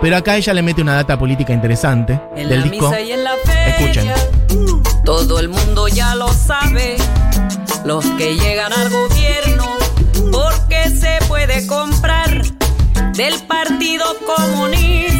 Pero 0.02 0.16
acá 0.16 0.36
ella 0.36 0.52
le 0.54 0.62
mete 0.62 0.82
una 0.82 0.94
data 0.94 1.18
política 1.18 1.52
interesante 1.52 2.20
En 2.36 2.48
del 2.48 2.60
la 2.60 2.66
disco. 2.66 2.88
misa 2.88 3.00
y 3.00 3.12
en 3.12 3.24
la 3.24 3.32
feria, 3.44 4.14
Escuchen. 4.14 4.82
Todo 5.04 5.40
el 5.40 5.48
mundo 5.48 5.88
ya 5.88 6.14
lo 6.14 6.28
sabe. 6.32 6.96
Los 7.84 8.04
que 8.18 8.36
llegan 8.36 8.72
al 8.72 8.90
gobierno, 8.90 9.64
porque 10.30 10.90
se 10.90 11.18
puede 11.28 11.66
comprar 11.66 12.42
del 13.14 13.34
Partido 13.46 14.04
Comunista. 14.26 15.19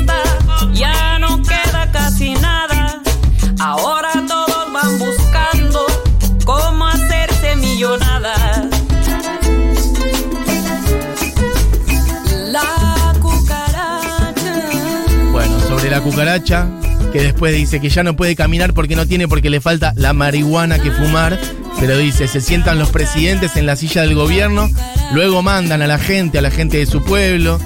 Cucaracha, 16.11 16.67
que 17.13 17.23
después 17.23 17.55
dice 17.55 17.81
que 17.81 17.89
ya 17.89 18.03
no 18.03 18.17
puede 18.17 18.35
caminar 18.35 18.75
porque 18.75 18.97
no 18.97 19.07
tiene, 19.07 19.29
porque 19.29 19.49
le 19.49 19.61
falta 19.61 19.93
la 19.97 20.13
marihuana 20.13 20.79
que 20.81 20.91
fumar. 20.91 21.39
Pero 21.79 21.97
dice, 21.97 22.27
se 22.29 22.41
sientan 22.41 22.79
los 22.79 22.91
presidentes 22.91 23.57
en 23.57 23.65
la 23.65 23.77
silla 23.77 24.03
del 24.03 24.15
gobierno, 24.15 24.69
luego 25.15 25.43
mandan 25.43 25.83
a 25.83 25.87
la 25.87 25.99
gente, 25.99 26.39
a 26.39 26.43
la 26.43 26.51
gente 26.51 26.79
de 26.79 26.87
su 26.87 27.03
pueblo. 27.03 27.59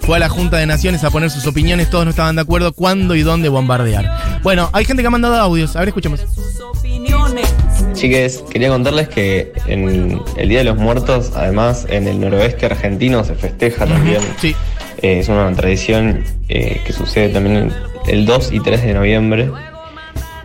Fue 0.00 0.16
a 0.16 0.18
la 0.18 0.28
Junta 0.28 0.56
de 0.56 0.66
Naciones 0.66 1.04
a 1.04 1.10
poner 1.10 1.30
sus 1.30 1.46
opiniones, 1.46 1.90
todos 1.90 2.04
no 2.04 2.10
estaban 2.10 2.34
de 2.34 2.42
acuerdo 2.42 2.72
cuándo 2.72 3.14
y 3.14 3.22
dónde 3.22 3.48
bombardear. 3.48 4.40
Bueno, 4.42 4.70
hay 4.72 4.84
gente 4.86 5.02
que 5.02 5.06
ha 5.06 5.10
mandado 5.10 5.36
audios, 5.36 5.76
a 5.76 5.80
ver, 5.80 5.88
escuchemos. 5.88 6.20
Chiques, 7.92 8.42
quería 8.50 8.70
contarles 8.70 9.08
que 9.08 9.52
en 9.66 10.20
el 10.36 10.48
Día 10.48 10.58
de 10.58 10.64
los 10.64 10.78
Muertos, 10.78 11.32
además, 11.36 11.86
en 11.90 12.08
el 12.08 12.18
noroeste 12.18 12.66
argentino 12.66 13.22
se 13.24 13.34
festeja 13.34 13.86
también. 13.86 14.22
Sí, 14.40 14.56
Eh, 15.02 15.20
es 15.20 15.28
una 15.28 15.50
tradición 15.54 16.24
eh, 16.48 16.80
que 16.84 16.92
sucede 16.92 17.28
también 17.30 17.72
el 18.06 18.26
2 18.26 18.52
y 18.52 18.60
3 18.60 18.82
de 18.82 18.94
noviembre. 18.94 19.50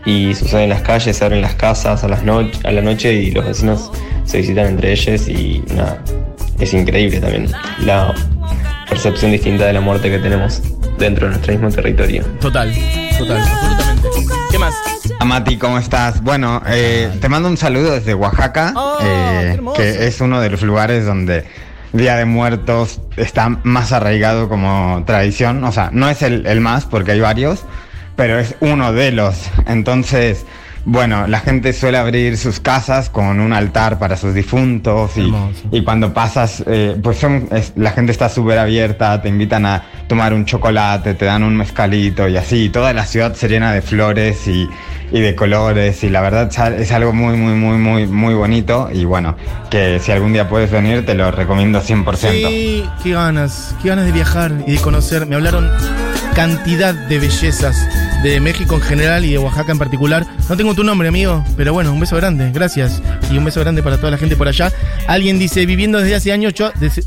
Y 0.06 0.36
sucede 0.36 0.64
en 0.66 0.70
las 0.70 0.82
calles, 0.84 1.18
se 1.18 1.26
abren 1.26 1.42
las 1.42 1.56
casas 1.56 2.04
a, 2.04 2.08
las 2.08 2.24
no- 2.24 2.48
a 2.64 2.72
la 2.72 2.82
noche 2.82 3.12
y 3.14 3.32
los 3.32 3.44
vecinos 3.46 3.92
se 4.26 4.38
visitan 4.38 4.68
entre 4.68 4.92
ellos 4.92 5.28
y 5.28 5.64
nada, 5.74 6.00
es 6.60 6.74
increíble 6.76 7.20
también 7.20 7.50
la 7.80 8.14
percepción 8.88 9.32
distinta 9.32 9.66
de 9.66 9.74
la 9.74 9.82
muerte 9.82 10.12
que 10.12 10.20
tenemos 10.20 10.62
dentro 11.00 11.26
de 11.26 11.32
nuestro 11.34 11.54
mismo 11.54 11.70
territorio. 11.72 12.24
total, 12.40 12.72
total, 13.18 13.38
absolutamente. 13.42 14.10
¿Qué 14.52 14.60
más? 14.60 14.76
Mati, 15.26 15.58
¿cómo 15.58 15.80
estás? 15.80 16.22
Bueno, 16.22 16.62
eh, 16.68 17.10
te 17.20 17.28
mando 17.28 17.50
un 17.50 17.58
saludo 17.58 17.94
desde 17.94 18.14
Oaxaca, 18.14 18.74
Oh, 18.76 19.00
eh, 19.04 19.60
que 19.76 20.06
es 20.06 20.22
uno 20.22 20.40
de 20.40 20.52
los 20.52 20.62
lugares 20.62 21.04
donde 21.06 21.46
Día 21.98 22.16
de 22.16 22.26
Muertos 22.26 23.02
está 23.18 23.50
más 23.64 23.92
arraigado 23.92 24.50
como 24.50 25.04
tradición. 25.06 25.64
O 25.64 25.72
sea, 25.72 25.90
no 25.92 26.10
es 26.10 26.22
el, 26.22 26.46
el 26.46 26.62
más, 26.62 26.86
porque 26.86 27.12
hay 27.12 27.20
varios, 27.20 27.64
pero 28.16 28.40
es 28.40 28.56
uno 28.60 28.94
de 28.94 29.12
los. 29.12 29.50
Entonces, 29.66 30.46
bueno, 30.86 31.26
la 31.28 31.40
gente 31.40 31.74
suele 31.74 31.98
abrir 31.98 32.38
sus 32.38 32.60
casas 32.60 33.10
con 33.10 33.40
un 33.40 33.54
altar 33.54 33.98
para 33.98 34.16
sus 34.18 34.34
difuntos 34.36 35.12
y, 35.72 35.82
cuando 35.84 36.14
pasas, 36.14 36.64
eh, 36.68 36.96
pues 37.02 37.18
son, 37.18 37.48
es- 37.52 37.74
la 37.76 37.92
gente 37.92 38.12
está 38.12 38.30
súper 38.30 38.60
abierta, 38.60 39.20
te 39.22 39.30
invitan 39.30 39.66
a 39.66 39.84
tomar 40.08 40.34
un 40.34 40.46
chocolate, 40.46 41.16
te 41.16 41.26
dan 41.26 41.44
un 41.44 41.58
mezcalito 41.58 42.28
y 42.28 42.38
así. 42.38 42.70
Toda 42.70 42.94
la 42.94 43.06
ciudad 43.06 43.34
se 43.34 43.48
llena 43.48 43.72
de 43.74 43.82
flores 43.82 44.48
y, 44.48 44.70
y 45.12 45.20
de 45.22 45.34
colores 45.36 46.04
y 46.04 46.10
la 46.10 46.22
verdad 46.22 46.52
es 46.80 46.92
algo 46.92 47.14
muy, 47.14 47.36
muy, 47.36 47.54
muy, 47.54 47.78
muy, 47.78 48.06
muy 48.08 48.34
bonito 48.36 48.90
y 48.94 49.06
bueno, 49.06 49.36
que 49.72 50.00
si 50.00 50.12
algún 50.12 50.34
día 50.34 50.48
puedes 50.48 50.70
venir 50.70 51.06
te 51.06 51.16
lo 51.16 51.32
recomiendo 51.32 51.82
100%. 51.82 52.16
Sí, 52.48 52.86
qué 53.04 53.12
ganas, 53.12 53.76
qué 53.82 53.90
ganas 53.90 54.06
de 54.06 54.12
viajar 54.12 54.52
y 54.68 54.74
de 54.74 54.78
conocer. 54.82 55.26
Me 55.26 55.36
hablaron 55.36 55.70
cantidad 56.34 56.94
de 56.94 57.20
bellezas 57.20 57.88
de 58.24 58.40
México 58.40 58.76
en 58.76 58.82
general 58.82 59.24
y 59.24 59.32
de 59.32 59.38
Oaxaca 59.38 59.72
en 59.72 59.78
particular. 59.78 60.26
No 60.50 60.58
tengo 60.58 60.74
tu 60.74 60.84
nombre, 60.84 61.08
amigo, 61.08 61.44
pero 61.56 61.74
bueno, 61.74 61.94
un 61.94 62.00
beso 62.00 62.16
grande, 62.16 62.52
gracias. 62.52 63.02
Y 63.32 63.38
un 63.38 63.46
beso 63.46 63.60
grande 63.60 63.84
para 63.84 63.98
toda 63.98 64.12
la 64.12 64.18
gente 64.18 64.36
por 64.36 64.48
allá. 64.48 64.72
Alguien 65.08 65.38
dice, 65.38 65.66
viviendo 65.66 66.00
desde 66.00 66.16
hace 66.16 66.32
años, 66.32 66.54
desde, 66.80 67.04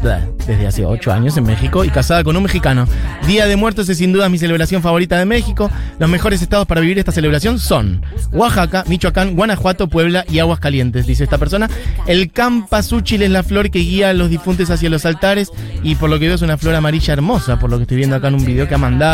desde 0.46 0.66
hace 0.66 0.84
ocho 0.84 1.12
años 1.12 1.36
en 1.36 1.44
México 1.44 1.84
y 1.84 1.90
casada 1.90 2.22
con 2.22 2.36
un 2.36 2.44
mexicano. 2.44 2.86
Día 3.26 3.46
de 3.46 3.56
Muertos 3.56 3.88
es 3.88 3.98
sin 3.98 4.12
duda 4.12 4.28
mi 4.28 4.38
celebración 4.38 4.82
favorita 4.82 5.18
de 5.18 5.24
México. 5.24 5.70
Los 5.98 6.08
mejores 6.08 6.40
estados 6.40 6.66
para 6.66 6.80
vivir 6.80 6.98
esta 6.98 7.12
celebración 7.12 7.58
son 7.58 8.02
Oaxaca, 8.32 8.84
Michoacán, 8.86 9.34
Guanajuato, 9.34 9.88
Puebla 9.88 10.24
y 10.30 10.38
Aguascalientes, 10.38 11.06
dice 11.06 11.24
esta 11.24 11.38
persona. 11.38 11.68
El 12.06 12.30
campasúchil 12.30 13.22
es 13.22 13.30
la 13.30 13.42
flor 13.42 13.70
que 13.70 13.80
guía 13.80 14.10
a 14.10 14.14
los 14.14 14.30
difuntos 14.30 14.70
hacia 14.70 14.88
los 14.88 15.04
altares 15.04 15.50
y 15.82 15.96
por 15.96 16.10
lo 16.10 16.18
que 16.18 16.26
veo 16.26 16.36
es 16.36 16.42
una 16.42 16.56
flor 16.56 16.74
amarilla 16.74 17.12
hermosa, 17.12 17.58
por 17.58 17.70
lo 17.70 17.76
que 17.76 17.82
estoy 17.82 17.96
viendo 17.96 18.16
acá 18.16 18.28
en 18.28 18.34
un 18.34 18.44
video 18.44 18.68
que 18.68 18.74
ha 18.74 18.78
mandado. 18.78 19.07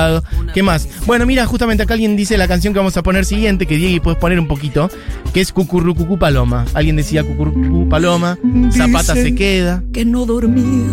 ¿Qué 0.52 0.62
más? 0.62 0.88
Bueno, 1.06 1.26
mira, 1.26 1.46
justamente 1.46 1.82
acá 1.82 1.94
alguien 1.94 2.16
dice 2.16 2.36
la 2.36 2.48
canción 2.48 2.72
que 2.72 2.78
vamos 2.78 2.96
a 2.96 3.02
poner 3.02 3.24
siguiente, 3.24 3.66
que 3.66 3.76
Diego 3.76 4.02
puedes 4.02 4.18
poner 4.18 4.38
un 4.38 4.46
poquito, 4.48 4.90
que 5.32 5.40
es 5.40 5.52
Cucurrucucú 5.52 6.18
Paloma. 6.18 6.64
Alguien 6.74 6.96
decía 6.96 7.24
Cucurrucucú 7.24 7.88
Paloma, 7.88 8.38
Zapata 8.70 9.14
se 9.14 9.34
queda. 9.34 9.82
que 9.92 10.04
no 10.04 10.26
dormía, 10.26 10.90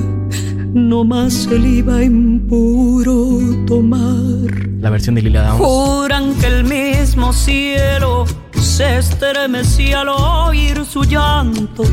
no 0.73 1.03
más 1.03 1.47
él 1.51 1.65
iba 1.65 2.01
en 2.01 2.47
puro 2.47 3.39
tomar. 3.67 4.69
La 4.79 4.89
versión 4.89 5.15
de 5.15 5.21
Lila 5.21 5.43
Downs. 5.43 5.61
Juran 5.61 6.33
que 6.35 6.47
el 6.47 6.63
mismo 6.63 7.33
cielo 7.33 8.25
se 8.61 8.97
estremecía 8.97 10.01
al 10.01 10.09
oír 10.09 10.85
su 10.85 11.03
llanto. 11.03 11.83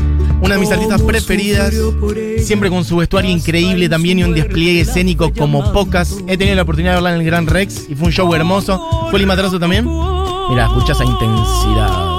Una 0.41 0.55
de 0.55 0.61
mis 0.61 0.71
artistas 0.71 1.01
preferidas, 1.01 1.73
siempre 2.41 2.69
con 2.69 2.85
su 2.85 2.97
vestuario 2.97 3.31
increíble 3.31 3.89
también 3.89 4.19
y 4.19 4.23
un 4.23 4.33
despliegue 4.33 4.81
escénico 4.81 5.33
como 5.33 5.73
pocas. 5.73 6.17
He 6.27 6.37
tenido 6.37 6.55
la 6.55 6.61
oportunidad 6.61 6.91
de 6.91 6.95
verla 6.97 7.15
en 7.15 7.21
el 7.21 7.25
Gran 7.25 7.47
Rex 7.47 7.89
y 7.89 7.95
fue 7.95 8.07
un 8.07 8.13
show 8.13 8.33
hermoso. 8.33 9.07
¿Fue 9.09 9.19
el 9.19 9.25
Matrazo 9.25 9.59
también? 9.59 9.85
Mira, 9.85 10.65
escucha 10.65 10.93
esa 10.93 11.05
intensidad. 11.05 12.18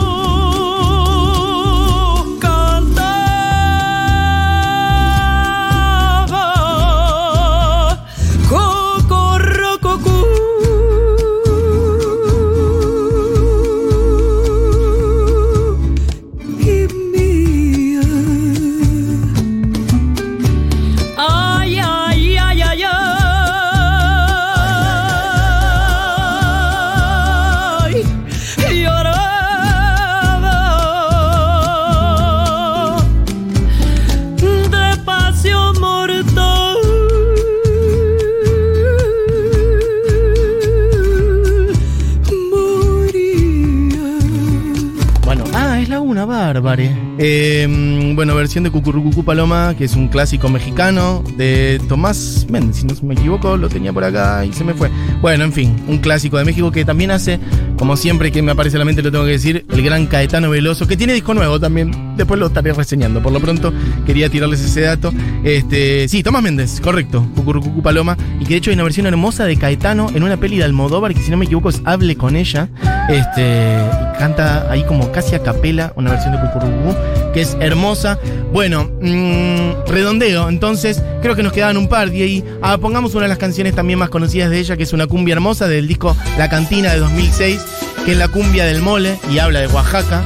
Bárbare. 46.40 46.90
Eh, 47.18 48.12
bueno, 48.14 48.34
versión 48.34 48.64
de 48.64 48.70
Cucurrucucú 48.70 49.24
Paloma, 49.24 49.74
que 49.76 49.84
es 49.84 49.94
un 49.94 50.08
clásico 50.08 50.48
mexicano 50.48 51.22
de 51.36 51.80
Tomás 51.86 52.46
Méndez, 52.48 52.76
si 52.76 52.86
no 52.86 52.94
me 53.02 53.14
equivoco, 53.14 53.58
lo 53.58 53.68
tenía 53.68 53.92
por 53.92 54.04
acá 54.04 54.44
y 54.46 54.52
se 54.54 54.64
me 54.64 54.72
fue. 54.72 54.90
Bueno, 55.20 55.44
en 55.44 55.52
fin, 55.52 55.76
un 55.86 55.98
clásico 55.98 56.38
de 56.38 56.46
México 56.46 56.72
que 56.72 56.84
también 56.84 57.10
hace, 57.10 57.38
como 57.80 57.96
siempre 57.96 58.30
que 58.30 58.42
me 58.42 58.52
aparece 58.52 58.76
a 58.76 58.78
la 58.78 58.84
mente, 58.84 59.00
lo 59.00 59.10
tengo 59.10 59.24
que 59.24 59.30
decir, 59.30 59.64
el 59.70 59.82
gran 59.82 60.06
Caetano 60.06 60.50
Veloso, 60.50 60.86
que 60.86 60.98
tiene 60.98 61.14
disco 61.14 61.32
nuevo 61.32 61.58
también. 61.58 62.14
Después 62.14 62.38
lo 62.38 62.48
estaré 62.48 62.74
reseñando. 62.74 63.22
Por 63.22 63.32
lo 63.32 63.40
pronto, 63.40 63.72
quería 64.04 64.28
tirarles 64.28 64.60
ese 64.60 64.82
dato. 64.82 65.14
Este, 65.44 66.06
sí, 66.06 66.22
Tomás 66.22 66.42
Méndez, 66.42 66.78
correcto. 66.78 67.26
Cucurrucucú 67.34 67.82
Paloma. 67.82 68.18
Y 68.38 68.44
que 68.44 68.50
de 68.50 68.56
hecho 68.56 68.70
hay 68.70 68.74
una 68.74 68.82
versión 68.82 69.06
hermosa 69.06 69.46
de 69.46 69.56
Caetano 69.56 70.10
en 70.14 70.22
una 70.22 70.36
peli 70.36 70.58
de 70.58 70.64
Almodóvar, 70.64 71.14
que 71.14 71.22
si 71.22 71.30
no 71.30 71.38
me 71.38 71.46
equivoco 71.46 71.70
es 71.70 71.80
Hable 71.86 72.16
con 72.16 72.36
ella. 72.36 72.68
Este, 73.08 73.78
canta 74.18 74.70
ahí 74.70 74.84
como 74.84 75.10
casi 75.10 75.34
a 75.34 75.42
capela 75.42 75.94
una 75.96 76.10
versión 76.10 76.32
de 76.34 76.40
Cucurrucucú 76.40 76.94
que 77.32 77.42
es 77.42 77.56
hermosa. 77.60 78.18
Bueno, 78.52 78.90
mm, 79.00 79.88
redondeo, 79.88 80.48
entonces 80.48 81.02
creo 81.22 81.36
que 81.36 81.42
nos 81.42 81.52
quedaban 81.52 81.76
un 81.76 81.88
par 81.88 82.14
y 82.14 82.44
ah, 82.62 82.78
pongamos 82.78 83.14
una 83.14 83.24
de 83.24 83.28
las 83.28 83.38
canciones 83.38 83.74
también 83.74 83.98
más 83.98 84.10
conocidas 84.10 84.50
de 84.50 84.58
ella, 84.58 84.76
que 84.76 84.82
es 84.82 84.92
una 84.92 85.06
cumbia 85.06 85.32
hermosa 85.32 85.68
del 85.68 85.86
disco 85.86 86.16
La 86.38 86.48
Cantina 86.48 86.92
de 86.92 87.00
2006, 87.00 87.60
que 88.04 88.12
es 88.12 88.18
la 88.18 88.28
cumbia 88.28 88.64
del 88.64 88.82
mole 88.82 89.18
y 89.30 89.38
habla 89.38 89.60
de 89.60 89.66
Oaxaca. 89.68 90.22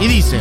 Y 0.00 0.08
dice... 0.08 0.38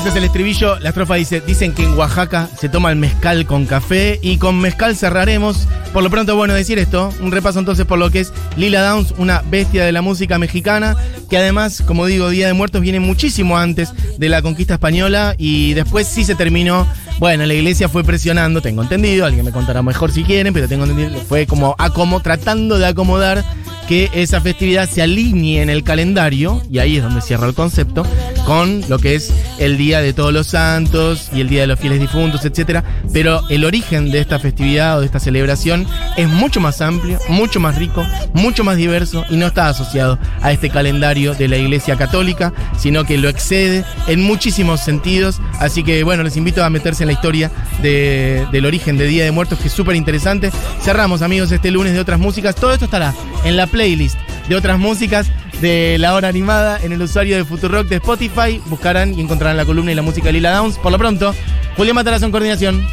ese 0.00 0.08
es 0.08 0.16
el 0.16 0.24
estribillo. 0.24 0.78
La 0.78 0.88
estrofa 0.88 1.16
dice, 1.16 1.42
dicen 1.42 1.74
que 1.74 1.84
en 1.84 1.92
Oaxaca 1.92 2.48
se 2.58 2.70
toma 2.70 2.88
el 2.90 2.96
mezcal 2.96 3.44
con 3.44 3.66
café 3.66 4.18
y 4.22 4.38
con 4.38 4.58
mezcal 4.58 4.96
cerraremos. 4.96 5.68
Por 5.92 6.02
lo 6.02 6.08
pronto, 6.08 6.36
bueno, 6.36 6.54
decir 6.54 6.78
esto, 6.78 7.12
un 7.20 7.30
repaso 7.30 7.58
entonces 7.58 7.84
por 7.84 7.98
lo 7.98 8.10
que 8.10 8.20
es 8.20 8.32
Lila 8.56 8.82
Downs, 8.82 9.12
una 9.18 9.42
bestia 9.50 9.84
de 9.84 9.92
la 9.92 10.00
música 10.00 10.38
mexicana, 10.38 10.96
que 11.28 11.36
además, 11.36 11.82
como 11.86 12.06
digo, 12.06 12.30
Día 12.30 12.46
de 12.46 12.54
Muertos 12.54 12.80
viene 12.80 12.98
muchísimo 12.98 13.58
antes 13.58 13.92
de 14.16 14.28
la 14.30 14.40
conquista 14.40 14.74
española 14.74 15.34
y 15.36 15.74
después 15.74 16.06
sí 16.06 16.24
se 16.24 16.34
terminó. 16.34 16.86
Bueno, 17.18 17.44
la 17.44 17.52
iglesia 17.52 17.90
fue 17.90 18.02
presionando, 18.02 18.62
tengo 18.62 18.82
entendido, 18.82 19.26
alguien 19.26 19.44
me 19.44 19.52
contará 19.52 19.82
mejor 19.82 20.12
si 20.12 20.24
quieren, 20.24 20.54
pero 20.54 20.66
tengo 20.66 20.84
entendido, 20.84 21.20
fue 21.28 21.46
como 21.46 21.74
acomo, 21.78 22.20
tratando 22.20 22.78
de 22.78 22.86
acomodar 22.86 23.44
que 23.86 24.08
esa 24.14 24.40
festividad 24.40 24.88
se 24.88 25.02
alinee 25.02 25.62
en 25.62 25.68
el 25.68 25.82
calendario, 25.82 26.62
y 26.70 26.78
ahí 26.78 26.96
es 26.96 27.02
donde 27.02 27.20
cierra 27.20 27.48
el 27.48 27.54
concepto, 27.54 28.06
con 28.46 28.82
lo 28.88 28.98
que 28.98 29.14
es 29.14 29.32
el 29.58 29.76
Día 29.76 30.00
de 30.00 30.12
Todos 30.12 30.32
los 30.32 30.48
Santos 30.48 31.28
y 31.32 31.40
el 31.40 31.48
Día 31.48 31.62
de 31.62 31.66
los 31.68 31.78
Fieles 31.78 32.00
Difuntos, 32.00 32.44
etc. 32.44 32.82
Pero 33.12 33.42
el 33.48 33.64
origen 33.64 34.10
de 34.10 34.20
esta 34.20 34.38
festividad 34.38 34.96
o 34.96 35.00
de 35.00 35.06
esta 35.06 35.20
celebración 35.20 35.86
es 36.16 36.28
mucho 36.28 36.60
más 36.60 36.80
amplio, 36.80 37.18
mucho 37.28 37.60
más 37.60 37.76
rico, 37.76 38.04
mucho 38.32 38.64
más 38.64 38.76
diverso 38.76 39.24
y 39.30 39.36
no 39.36 39.46
está 39.46 39.68
asociado 39.68 40.18
a 40.42 40.52
este 40.52 40.70
calendario 40.70 41.34
de 41.34 41.48
la 41.48 41.56
Iglesia 41.58 41.96
Católica, 41.96 42.52
sino 42.78 43.04
que 43.04 43.18
lo 43.18 43.28
excede 43.28 43.84
en 44.08 44.22
muchísimos 44.22 44.80
sentidos. 44.80 45.40
Así 45.58 45.82
que 45.84 46.02
bueno, 46.02 46.22
les 46.22 46.36
invito 46.36 46.64
a 46.64 46.70
meterse 46.70 47.04
en 47.04 47.08
la 47.08 47.12
historia 47.12 47.50
de- 47.82 48.46
del 48.50 48.66
origen 48.66 48.96
de 48.98 49.06
Día 49.06 49.24
de 49.24 49.30
Muertos, 49.30 49.58
que 49.58 49.68
es 49.68 49.72
súper 49.74 49.96
interesante. 49.96 50.50
Cerramos, 50.82 51.22
amigos, 51.22 51.52
este 51.52 51.70
lunes 51.70 51.92
de 51.92 52.00
otras 52.00 52.18
músicas. 52.18 52.54
Todo 52.54 52.72
esto 52.72 52.86
estará 52.86 53.14
en 53.44 53.56
la 53.56 53.66
playlist 53.66 54.18
de 54.50 54.56
otras 54.56 54.80
músicas 54.80 55.30
de 55.60 55.96
la 55.98 56.12
hora 56.12 56.26
animada 56.26 56.80
en 56.82 56.90
el 56.90 57.00
usuario 57.00 57.36
de 57.36 57.44
Futurock 57.44 57.86
de 57.86 57.96
Spotify. 57.96 58.60
Buscarán 58.66 59.16
y 59.16 59.20
encontrarán 59.20 59.56
la 59.56 59.64
columna 59.64 59.92
y 59.92 59.94
la 59.94 60.02
música 60.02 60.26
de 60.26 60.32
Lila 60.32 60.50
Downs. 60.56 60.76
Por 60.76 60.90
lo 60.90 60.98
pronto, 60.98 61.32
Julián 61.76 61.94
Matarazzo 61.94 62.26
en 62.26 62.32
coordinación. 62.32 62.84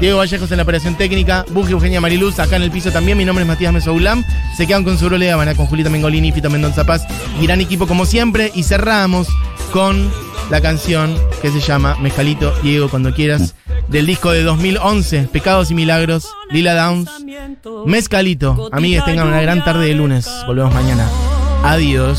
Diego 0.00 0.18
Vallejos 0.18 0.50
en 0.50 0.56
la 0.56 0.64
operación 0.64 0.96
técnica, 0.96 1.46
Buji 1.50 1.72
Eugenia 1.72 2.00
Mariluz, 2.00 2.40
acá 2.40 2.56
en 2.56 2.62
el 2.62 2.72
piso 2.72 2.90
también. 2.90 3.16
Mi 3.16 3.24
nombre 3.24 3.44
es 3.44 3.48
Matías 3.48 3.72
Mesoulam. 3.72 4.24
Se 4.56 4.66
quedan 4.66 4.82
con 4.82 4.98
su 4.98 5.08
rolea, 5.08 5.36
van 5.36 5.48
a 5.48 5.54
con 5.54 5.66
Julita 5.66 5.90
Mengolini, 5.90 6.32
Fito 6.32 6.50
Mendonza 6.50 6.84
Paz. 6.84 7.06
Gran 7.40 7.60
equipo 7.60 7.86
como 7.86 8.04
siempre. 8.04 8.50
Y 8.52 8.64
cerramos 8.64 9.28
con 9.72 10.10
la 10.50 10.60
canción 10.60 11.16
que 11.40 11.52
se 11.52 11.60
llama 11.60 11.96
Mezcalito, 12.00 12.52
Diego, 12.64 12.88
cuando 12.88 13.14
quieras, 13.14 13.54
del 13.86 14.06
disco 14.06 14.32
de 14.32 14.42
2011, 14.42 15.28
Pecados 15.32 15.70
y 15.70 15.74
Milagros, 15.74 16.28
Lila 16.50 16.74
Downs. 16.74 17.08
Mezcalito. 17.86 18.68
Amigues, 18.72 19.04
tengan 19.04 19.28
una 19.28 19.40
gran 19.40 19.64
tarde 19.64 19.86
de 19.86 19.94
lunes. 19.94 20.28
Volvemos 20.46 20.74
mañana. 20.74 21.08
Adiós. 21.62 22.18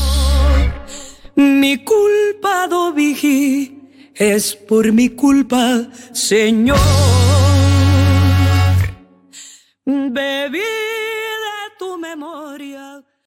Mi 1.36 1.84
culpado 1.84 2.92
vigí 2.92 3.80
es 4.14 4.54
por 4.54 4.92
mi 4.92 5.10
culpa, 5.10 5.88
Señor. 6.12 6.78
Bebí 9.84 10.77